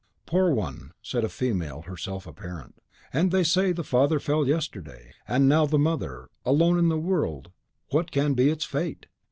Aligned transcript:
"Poor 0.25 0.49
one!" 0.51 0.93
said 1.03 1.23
a 1.23 1.29
female 1.29 1.83
(herself 1.83 2.25
a 2.25 2.33
parent), 2.33 2.73
"and 3.13 3.29
they 3.29 3.43
say 3.43 3.71
the 3.71 3.83
father 3.83 4.19
fell 4.19 4.47
yesterday; 4.47 5.13
and 5.27 5.47
now 5.47 5.67
the 5.67 5.77
mother! 5.77 6.31
Alone 6.43 6.79
in 6.79 6.89
the 6.89 6.97
world, 6.97 7.51
what 7.91 8.09
can 8.09 8.33
be 8.33 8.49
its 8.49 8.65
fate?" 8.65 9.05